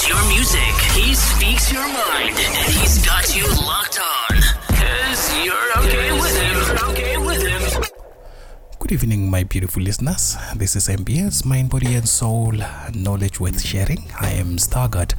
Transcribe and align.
knows 0.00 0.08
your 0.08 0.28
music. 0.28 0.74
He 0.94 1.14
speaks 1.14 1.72
your 1.72 1.86
mind. 1.86 2.36
And 2.36 2.72
he's 2.72 3.04
got 3.04 3.34
you 3.36 3.46
locked 3.64 3.98
on. 4.00 4.40
Cause 4.68 5.44
you're 5.44 5.78
okay 5.78 6.12
with 6.12 6.36
him. 6.40 6.56
You're 6.56 6.90
okay 6.90 7.16
with 7.16 7.42
him. 7.42 7.84
Good 8.78 8.92
evening, 8.92 9.30
my 9.30 9.44
beautiful 9.44 9.82
listeners. 9.82 10.36
This 10.56 10.76
is 10.76 10.88
MBS 10.88 11.44
Mind, 11.44 11.70
Body, 11.70 11.94
and 11.94 12.08
Soul 12.08 12.52
Knowledge 12.94 13.40
Worth 13.40 13.60
Sharing. 13.60 14.10
I 14.18 14.30
am 14.32 14.58
staggered 14.58 15.14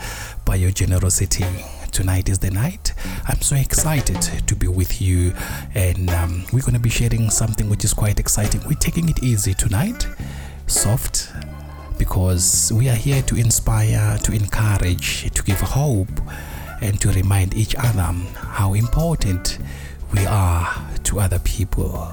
by 0.46 0.55
your 0.55 0.71
generosity. 0.71 1.45
Tonight 1.91 2.29
is 2.29 2.39
the 2.39 2.50
night. 2.52 2.93
I'm 3.27 3.41
so 3.41 3.55
excited 3.55 4.48
to 4.48 4.55
be 4.55 4.68
with 4.68 5.02
you, 5.02 5.34
and 5.75 6.09
um, 6.09 6.45
we're 6.54 6.61
going 6.61 6.73
to 6.73 6.79
be 6.79 6.89
sharing 6.89 7.29
something 7.29 7.70
which 7.70 7.84
is 7.84 7.93
quite 7.93 8.20
exciting. 8.20 8.61
We're 8.66 8.79
taking 8.79 9.09
it 9.09 9.21
easy 9.21 9.54
tonight, 9.54 10.07
soft, 10.68 11.32
because 12.02 12.74
we 12.74 12.90
are 12.90 12.96
here 12.96 13.22
to 13.22 13.36
inspire, 13.36 14.18
to 14.18 14.32
encourage, 14.32 15.32
to 15.36 15.44
give 15.44 15.62
hope, 15.62 16.09
and 16.82 17.00
to 17.00 17.09
remind 17.12 17.54
each 17.54 17.76
other 17.76 18.12
how 18.34 18.73
important 18.73 19.59
we 20.12 20.26
are 20.26 20.68
to 21.04 21.20
other 21.20 21.38
people. 21.38 22.12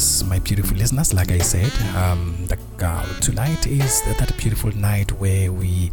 Yes, 0.00 0.24
my 0.24 0.38
beautiful 0.38 0.74
listeners. 0.78 1.12
Like 1.12 1.30
I 1.30 1.38
said, 1.38 1.70
um, 1.94 2.34
the, 2.48 2.56
uh, 2.82 3.04
tonight 3.20 3.66
is 3.66 4.00
that 4.18 4.34
beautiful 4.38 4.72
night 4.74 5.12
where 5.20 5.52
we 5.52 5.90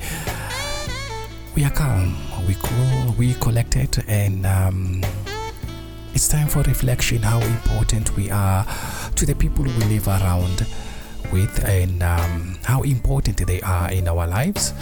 we 1.56 1.66
are 1.66 1.72
calm, 1.72 2.16
we 2.48 2.56
cool, 2.64 3.16
we 3.18 3.34
collected, 3.34 4.02
and 4.08 4.46
um, 4.46 5.04
it's 6.14 6.30
time 6.30 6.48
for 6.48 6.62
reflection. 6.62 7.22
How 7.22 7.42
important 7.42 8.16
we 8.16 8.32
are 8.32 8.66
to 9.16 9.26
the 9.26 9.36
people 9.36 9.66
we 9.66 9.84
live 9.96 10.08
around 10.08 10.66
with, 11.34 11.66
and 11.66 12.02
um, 12.02 12.58
how 12.64 12.84
important 12.84 13.46
they 13.46 13.60
are 13.60 13.92
in 13.92 14.08
our 14.08 14.26
lives. 14.26 14.74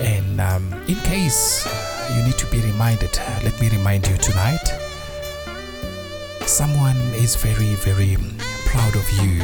And 0.00 0.40
um, 0.40 0.72
in 0.88 0.96
case 1.04 1.68
you 2.16 2.22
need 2.22 2.38
to 2.38 2.46
be 2.46 2.62
reminded, 2.62 3.14
let 3.44 3.60
me 3.60 3.68
remind 3.68 4.08
you 4.08 4.16
tonight 4.16 4.64
someone 6.46 6.96
is 7.14 7.36
very, 7.36 7.74
very 7.84 8.16
proud 8.70 8.94
of 8.94 9.10
you. 9.24 9.42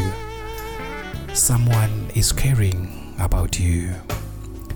Someone 1.34 2.08
is 2.14 2.30
caring 2.30 3.12
about 3.18 3.58
you. 3.58 3.92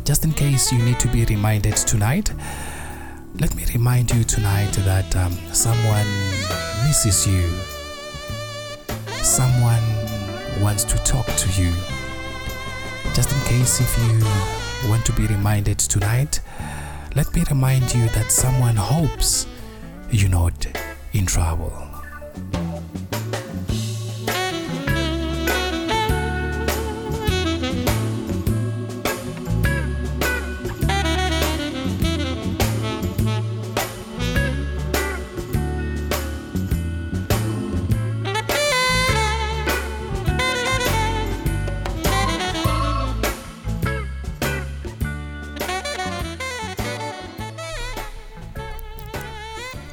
Just 0.05 0.25
in 0.25 0.33
case 0.33 0.73
you 0.73 0.83
need 0.83 0.99
to 0.99 1.07
be 1.07 1.25
reminded 1.27 1.77
tonight, 1.77 2.33
let 3.39 3.55
me 3.55 3.65
remind 3.73 4.11
you 4.11 4.25
tonight 4.25 4.73
that 4.73 5.15
um, 5.15 5.31
someone 5.53 6.09
misses 6.85 7.29
you. 7.29 7.49
Someone 9.23 9.85
wants 10.61 10.83
to 10.83 10.97
talk 11.05 11.27
to 11.27 11.63
you. 11.63 11.73
Just 13.15 13.31
in 13.31 13.41
case 13.47 13.81
if 13.81 13.97
you 14.03 14.91
want 14.91 15.07
to 15.07 15.13
be 15.13 15.29
reminded 15.29 15.79
tonight, 15.79 16.41
let 17.15 17.33
me 17.37 17.45
remind 17.49 17.95
you 17.95 18.09
that 18.09 18.33
someone 18.33 18.75
hopes 18.75 19.47
you're 20.11 20.29
not 20.29 20.67
in 21.13 21.25
trouble. 21.25 21.73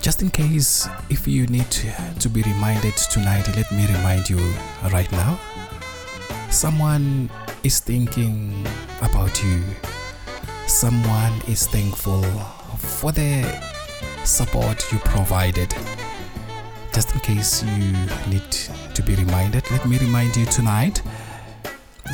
Just 0.08 0.22
in 0.22 0.30
case 0.30 0.88
if 1.10 1.28
you 1.28 1.48
need 1.48 1.70
to 1.70 2.30
be 2.30 2.42
reminded 2.44 2.96
tonight, 2.96 3.46
let 3.58 3.70
me 3.74 3.86
remind 3.88 4.30
you 4.30 4.40
right 4.94 5.12
now. 5.12 5.38
Someone 6.50 7.30
is 7.66 7.82
thinking 7.82 8.66
about 9.02 9.44
you. 9.44 9.62
Someone 10.66 11.34
is 11.50 11.68
thankful 11.68 12.24
for 12.78 13.12
the 13.12 13.44
support 14.24 14.90
you 14.94 15.00
provided. 15.00 15.76
Just 16.94 17.14
in 17.14 17.20
case 17.20 17.62
you 17.64 17.92
need 18.30 18.50
to 18.94 19.04
be 19.04 19.14
reminded, 19.16 19.70
let 19.72 19.86
me 19.86 19.98
remind 19.98 20.38
you 20.38 20.46
tonight. 20.46 21.02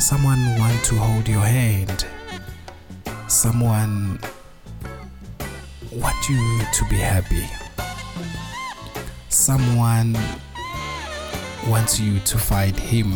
Someone 0.00 0.58
want 0.58 0.84
to 0.86 0.96
hold 0.96 1.28
your 1.28 1.46
hand. 1.46 2.06
Someone 3.28 4.18
want 5.92 6.28
you 6.28 6.60
to 6.72 6.84
be 6.90 6.96
happy 6.96 7.48
someone 9.44 10.16
wants 11.68 12.00
you 12.00 12.18
to 12.20 12.38
fight 12.38 12.74
him. 12.74 13.12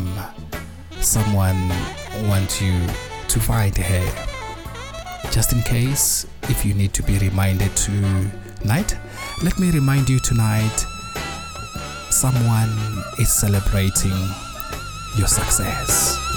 Someone 1.01 1.71
wants 2.29 2.61
you 2.61 2.79
to 3.29 3.41
fight 3.41 3.79
her. 3.79 4.27
Just 5.31 5.55
in 5.55 5.63
case 5.63 6.27
if 6.51 6.67
you 6.67 6.75
need 6.75 6.93
to 6.93 7.03
be 7.03 7.17
reminded 7.19 7.75
tonight 7.77 8.95
let 9.43 9.59
me 9.59 9.71
remind 9.71 10.09
you 10.09 10.19
tonight 10.21 10.79
someone 12.11 12.77
is 13.19 13.33
celebrating 13.33 14.19
your 15.17 15.29
success 15.29 16.28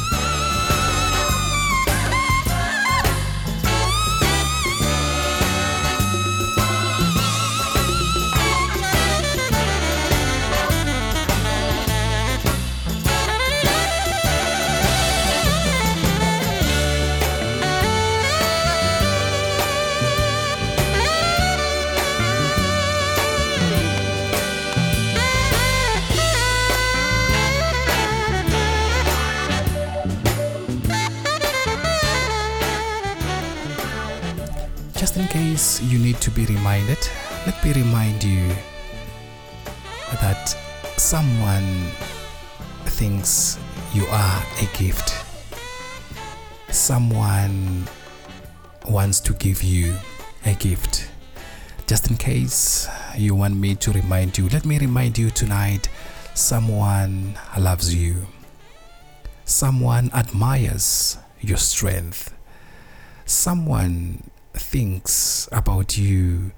be 36.31 36.45
reminded, 36.45 36.99
let 37.45 37.63
me 37.63 37.73
remind 37.73 38.23
you 38.23 38.49
that 40.21 40.55
someone 40.97 41.91
thinks 42.85 43.57
you 43.93 44.05
are 44.07 44.43
a 44.61 44.77
gift. 44.77 45.25
Someone 46.69 47.87
wants 48.87 49.19
to 49.21 49.33
give 49.33 49.63
you 49.63 49.95
a 50.45 50.53
gift. 50.53 51.09
Just 51.87 52.09
in 52.09 52.17
case 52.17 52.87
you 53.17 53.35
want 53.35 53.55
me 53.55 53.75
to 53.75 53.91
remind 53.91 54.37
you, 54.37 54.47
let 54.49 54.65
me 54.65 54.79
remind 54.79 55.17
you 55.17 55.29
tonight 55.29 55.89
someone 56.33 57.37
loves 57.57 57.93
you. 57.93 58.27
Someone 59.45 60.09
admires 60.13 61.17
your 61.41 61.57
strength. 61.57 62.33
Someone 63.25 64.30
thinks 64.53 65.47
about 65.51 65.97
you 65.97 66.51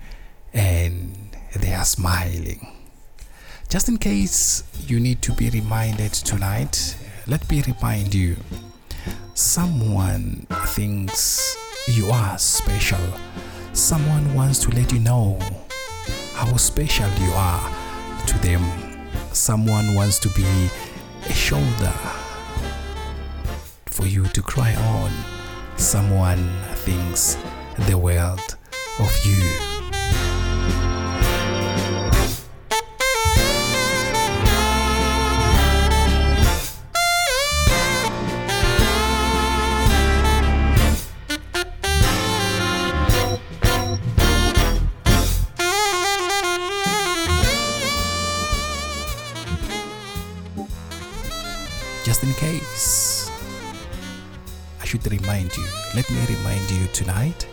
and 0.53 1.35
they 1.55 1.73
are 1.73 1.85
smiling. 1.85 2.67
Just 3.69 3.89
in 3.89 3.97
case 3.97 4.63
you 4.87 4.99
need 4.99 5.21
to 5.23 5.31
be 5.33 5.49
reminded 5.49 6.13
tonight, 6.13 6.95
let 7.27 7.49
me 7.49 7.63
remind 7.65 8.13
you 8.13 8.35
someone 9.33 10.45
thinks 10.67 11.57
you 11.87 12.09
are 12.11 12.37
special. 12.37 12.99
Someone 13.73 14.33
wants 14.35 14.59
to 14.59 14.69
let 14.71 14.91
you 14.91 14.99
know 14.99 15.39
how 16.33 16.55
special 16.57 17.09
you 17.19 17.31
are 17.33 17.75
to 18.27 18.37
them. 18.39 18.61
Someone 19.31 19.95
wants 19.95 20.19
to 20.19 20.29
be 20.29 20.69
a 21.25 21.33
shoulder 21.33 21.93
for 23.85 24.05
you 24.05 24.25
to 24.27 24.41
cry 24.41 24.75
on. 24.75 25.11
Someone 25.77 26.49
thinks 26.75 27.37
the 27.77 27.97
world 27.97 28.57
of 28.99 29.25
you. 29.25 29.41
just 52.03 52.23
in 52.23 52.33
case. 52.33 53.31
I 54.81 54.85
should 54.85 55.09
remind 55.09 55.55
you, 55.55 55.65
let 55.95 56.09
me 56.11 56.19
remind 56.27 56.69
you 56.69 56.85
tonight 56.87 57.47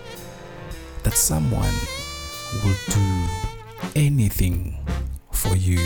that 1.11 1.17
someone 1.17 1.75
will 2.63 2.77
do 2.87 3.29
anything 3.97 4.79
for 5.33 5.57
you. 5.57 5.81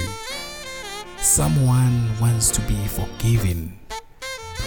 Someone 1.16 2.10
wants 2.20 2.50
to 2.50 2.60
be 2.62 2.76
forgiven. 2.88 3.78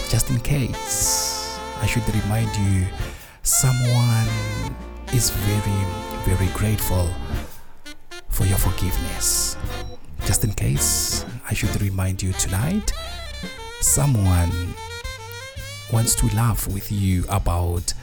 Just 0.08 0.30
in 0.30 0.40
case, 0.40 1.60
I 1.80 1.86
should 1.86 2.02
remind 2.12 2.50
you 2.56 2.86
someone 3.44 4.26
is 5.14 5.30
very, 5.30 5.80
very 6.24 6.50
grateful 6.54 7.08
for 8.28 8.44
your 8.44 8.58
forgiveness. 8.58 9.56
Just 10.26 10.42
in 10.42 10.52
case, 10.54 11.24
I 11.48 11.54
should 11.54 11.80
remind 11.80 12.20
you 12.20 12.32
tonight 12.32 12.92
someone 13.80 14.74
wants 15.92 16.16
to 16.16 16.26
laugh 16.34 16.66
with 16.66 16.90
you 16.90 17.24
about 17.28 17.94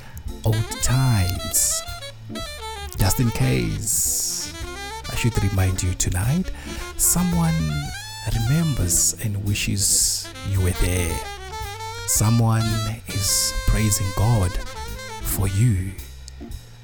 old 0.46 0.72
times. 0.81 1.81
Just 3.06 3.19
in 3.19 3.30
case, 3.30 4.52
I 5.12 5.16
should 5.16 5.38
remind 5.44 5.84
you 5.84 5.94
tonight 5.94 6.50
someone 6.98 7.54
remembers 8.34 9.16
and 9.24 9.46
wishes 9.46 10.28
you 10.50 10.60
were 10.60 10.72
there. 10.81 11.16
Someone 12.07 12.66
is 13.10 13.54
praising 13.68 14.07
God 14.18 14.52
for 15.22 15.48
you. 15.48 15.92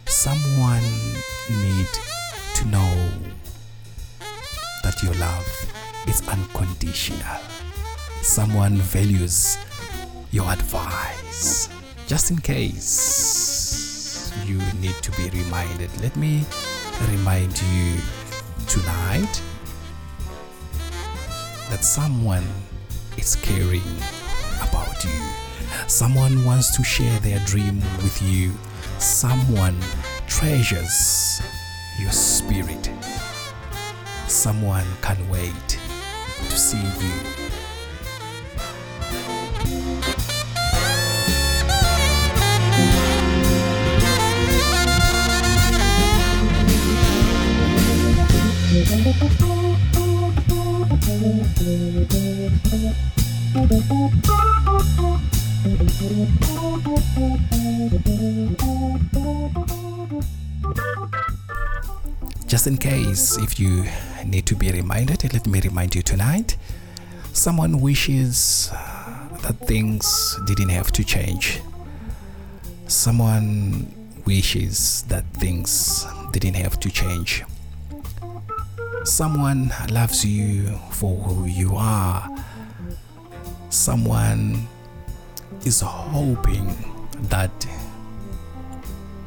Someone 0.06 0.84
need 1.50 1.90
to 2.54 2.68
know 2.68 3.10
that 4.84 5.02
your 5.02 5.16
love 5.16 5.48
is 6.08 6.22
unconditional. 6.28 7.42
Someone 8.22 8.76
values 8.76 9.58
your 10.30 10.48
advice. 10.52 11.68
Just 12.06 12.30
in 12.30 12.38
case 12.38 13.51
you 14.46 14.58
need 14.80 14.96
to 15.02 15.12
be 15.12 15.30
reminded, 15.30 15.90
let 16.02 16.16
me 16.16 16.46
remind 17.10 17.62
you 17.62 17.98
tonight 18.68 19.42
that 21.70 21.84
someone 21.84 22.46
is 23.18 23.36
caring 23.38 23.82
about 24.62 25.04
you. 25.04 25.22
Someone 25.88 26.46
wants 26.46 26.76
to 26.76 26.84
share 26.84 27.20
their 27.20 27.40
dream 27.46 27.80
with 28.04 28.22
you. 28.22 28.54
Someone 29.00 29.78
treasures 30.28 31.42
your 32.00 32.12
spirit. 32.12 32.90
Someone 34.28 34.86
can 35.02 35.18
wait 35.30 35.80
to 36.50 36.58
see 36.58 36.78
you. 36.78 37.41
If 63.12 63.60
you 63.60 63.84
need 64.26 64.46
to 64.46 64.56
be 64.56 64.72
reminded, 64.72 65.34
let 65.34 65.46
me 65.46 65.60
remind 65.60 65.96
you 65.96 66.02
tonight. 66.02 66.56
Someone 67.34 67.82
wishes 67.82 68.70
uh, 68.72 69.28
that 69.42 69.60
things 69.68 70.38
didn't 70.46 70.70
have 70.70 70.94
to 70.94 71.04
change. 71.04 71.60
Someone 72.88 73.94
wishes 74.26 75.02
that 75.10 75.26
things 75.34 76.06
didn't 76.32 76.54
have 76.54 76.80
to 76.80 76.90
change. 76.90 77.44
Someone 79.04 79.74
loves 79.90 80.24
you 80.24 80.68
for 80.92 81.18
who 81.18 81.48
you 81.48 81.76
are. 81.76 82.30
Someone 83.70 84.68
is 85.66 85.82
hoping 85.82 86.74
that 87.24 87.52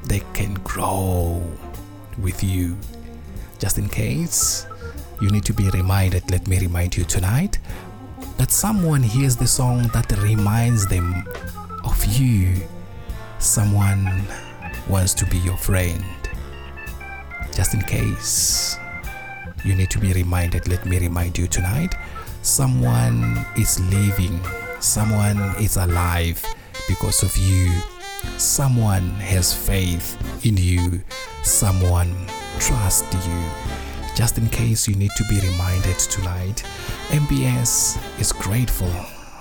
they 0.04 0.22
can 0.32 0.54
grow 0.64 1.42
with 2.18 2.42
you. 2.42 2.78
Just 3.64 3.78
in 3.78 3.88
case 3.88 4.66
you 5.22 5.30
need 5.30 5.46
to 5.46 5.54
be 5.54 5.70
reminded, 5.70 6.30
let 6.30 6.46
me 6.46 6.58
remind 6.58 6.94
you 6.94 7.04
tonight 7.04 7.58
that 8.36 8.50
someone 8.50 9.02
hears 9.02 9.36
the 9.36 9.46
song 9.46 9.88
that 9.94 10.12
reminds 10.18 10.86
them 10.86 11.24
of 11.82 12.04
you. 12.04 12.56
Someone 13.38 14.22
wants 14.86 15.14
to 15.14 15.24
be 15.24 15.38
your 15.38 15.56
friend. 15.56 16.04
Just 17.54 17.72
in 17.72 17.80
case 17.80 18.76
you 19.64 19.74
need 19.74 19.88
to 19.92 19.98
be 19.98 20.12
reminded, 20.12 20.68
let 20.68 20.84
me 20.84 20.98
remind 20.98 21.38
you 21.38 21.46
tonight 21.46 21.94
someone 22.42 23.46
is 23.56 23.80
living, 23.88 24.42
someone 24.80 25.40
is 25.58 25.78
alive 25.78 26.44
because 26.86 27.22
of 27.22 27.34
you. 27.38 27.72
Someone 28.36 29.08
has 29.20 29.54
faith 29.54 30.18
in 30.44 30.58
you, 30.58 31.02
someone 31.42 32.14
trusts 32.60 33.26
you. 33.26 33.42
Just 34.14 34.38
in 34.38 34.48
case 34.48 34.86
you 34.86 34.94
need 34.94 35.10
to 35.16 35.24
be 35.28 35.40
reminded 35.40 35.98
tonight, 35.98 36.62
MBS 37.08 37.98
is 38.20 38.32
grateful 38.32 38.92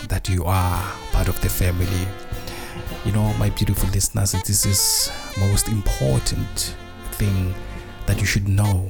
that 0.10 0.28
you 0.28 0.44
are 0.46 0.82
part 1.12 1.28
of 1.28 1.40
the 1.42 1.50
family. 1.50 2.08
You 3.06 3.12
know, 3.12 3.34
my 3.34 3.50
beautiful 3.52 3.90
listeners, 3.90 4.32
this 4.32 4.66
is 4.66 5.12
most 5.40 5.68
important 5.68 6.76
thing 7.12 7.54
that 8.06 8.20
you 8.20 8.26
should 8.26 8.48
know. 8.48 8.90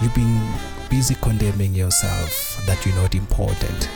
You've 0.00 0.14
been 0.14 0.52
busy 0.90 1.16
condemning 1.16 1.74
yourself 1.74 2.62
that 2.66 2.84
you're 2.86 2.94
not 2.96 3.14
important. 3.14 3.88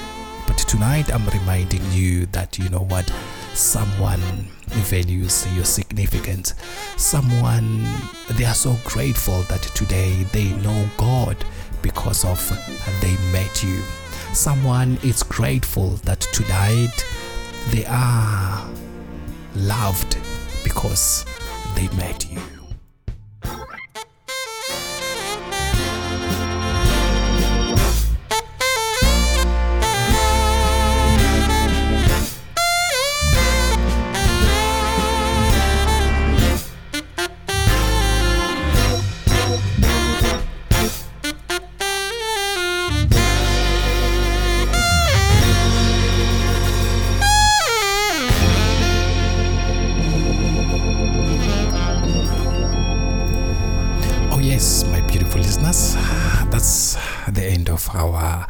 Tonight 0.68 1.10
I'm 1.12 1.26
reminding 1.30 1.80
you 1.92 2.26
that 2.26 2.58
you 2.58 2.68
know 2.68 2.82
what 2.82 3.10
someone 3.54 4.20
values 4.68 5.46
your 5.56 5.64
significance. 5.64 6.54
Someone 6.98 7.84
they 8.32 8.44
are 8.44 8.54
so 8.54 8.76
grateful 8.84 9.42
that 9.44 9.62
today 9.74 10.24
they 10.32 10.50
know 10.62 10.88
God 10.98 11.36
because 11.80 12.22
of 12.24 12.38
they 13.00 13.16
met 13.32 13.64
you. 13.64 13.80
Someone 14.34 14.98
is 15.02 15.22
grateful 15.22 15.92
that 16.04 16.20
tonight 16.20 17.04
they 17.70 17.86
are 17.86 18.68
loved 19.56 20.18
because 20.62 21.24
they 21.74 21.88
met 21.96 22.30
you. 22.30 22.57
Yes, 54.58 54.84
my 54.90 55.00
beautiful 55.06 55.40
listeners, 55.40 55.94
that's 56.50 56.96
the 57.28 57.44
end 57.44 57.70
of 57.70 57.88
our 57.94 58.44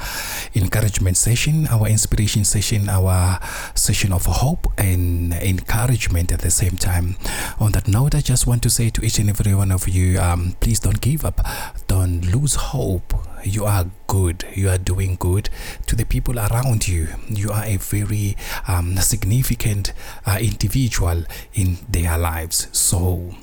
encouragement 0.54 1.18
session, 1.18 1.66
our 1.66 1.86
inspiration 1.86 2.46
session, 2.46 2.88
our 2.88 3.38
session 3.74 4.10
of 4.14 4.24
hope 4.24 4.66
and 4.78 5.34
encouragement 5.34 6.32
at 6.32 6.40
the 6.40 6.50
same 6.50 6.78
time. 6.78 7.16
On 7.60 7.72
that 7.72 7.88
note, 7.88 8.14
I 8.14 8.22
just 8.22 8.46
want 8.46 8.62
to 8.62 8.70
say 8.70 8.88
to 8.88 9.04
each 9.04 9.18
and 9.18 9.28
every 9.28 9.54
one 9.54 9.70
of 9.70 9.86
you 9.86 10.18
um, 10.18 10.56
please 10.60 10.80
don't 10.80 10.98
give 11.02 11.26
up, 11.26 11.46
don't 11.88 12.22
lose 12.32 12.54
hope. 12.54 13.12
You 13.44 13.66
are 13.66 13.84
good, 14.06 14.46
you 14.54 14.70
are 14.70 14.78
doing 14.78 15.16
good 15.16 15.50
to 15.88 15.94
the 15.94 16.06
people 16.06 16.38
around 16.38 16.88
you. 16.88 17.08
You 17.28 17.50
are 17.50 17.64
a 17.66 17.76
very 17.76 18.34
um, 18.66 18.96
significant 18.96 19.92
uh, 20.24 20.38
individual 20.40 21.24
in 21.52 21.76
their 21.86 22.16
lives. 22.16 22.68
So 22.72 23.34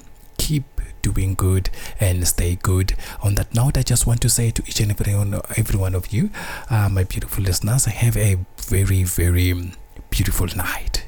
doing 1.13 1.35
good 1.35 1.69
and 1.99 2.27
stay 2.27 2.55
good. 2.55 2.95
On 3.21 3.35
that 3.35 3.53
note, 3.53 3.77
I 3.77 3.83
just 3.83 4.07
want 4.07 4.21
to 4.21 4.29
say 4.29 4.51
to 4.51 4.63
each 4.67 4.79
and 4.79 4.91
every 4.91 5.15
one, 5.15 5.39
every 5.55 5.79
one 5.79 5.93
of 5.93 6.11
you, 6.11 6.29
uh, 6.69 6.89
my 6.89 7.03
beautiful 7.03 7.43
listeners, 7.43 7.85
have 7.85 8.17
a 8.17 8.37
very, 8.57 9.03
very 9.03 9.53
beautiful 10.09 10.47
night. 10.55 11.04